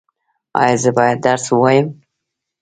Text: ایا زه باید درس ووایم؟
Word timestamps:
ایا 0.59 0.77
زه 0.83 0.89
باید 0.97 1.17
درس 1.25 1.45
ووایم؟ 1.49 1.87